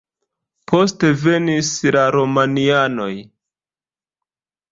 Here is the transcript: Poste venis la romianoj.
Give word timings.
Poste 0.71 1.09
venis 1.23 1.69
la 1.97 2.07
romianoj. 2.15 3.13